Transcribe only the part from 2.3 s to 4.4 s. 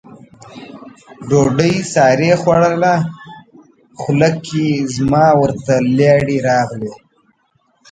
خوړله، خوله